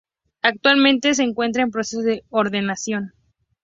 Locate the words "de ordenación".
2.01-3.13